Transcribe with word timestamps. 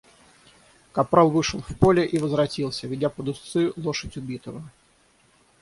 Капрал 0.93 1.29
вышел 1.29 1.61
в 1.61 1.77
поле 1.77 2.03
и 2.03 2.17
возвратился, 2.17 2.87
ведя 2.87 3.09
под 3.11 3.27
уздцы 3.27 3.71
лошадь 3.75 4.17
убитого. 4.17 4.63